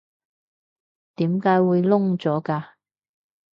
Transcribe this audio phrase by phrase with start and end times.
[1.17, 2.69] 點解會燶咗㗎？